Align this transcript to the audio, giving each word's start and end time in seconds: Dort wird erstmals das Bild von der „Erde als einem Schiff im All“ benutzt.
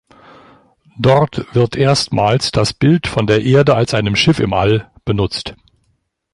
Dort 0.97 1.53
wird 1.53 1.75
erstmals 1.75 2.51
das 2.51 2.73
Bild 2.73 3.05
von 3.05 3.27
der 3.27 3.43
„Erde 3.43 3.75
als 3.75 3.93
einem 3.93 4.15
Schiff 4.15 4.39
im 4.39 4.51
All“ 4.51 4.89
benutzt. 5.05 5.53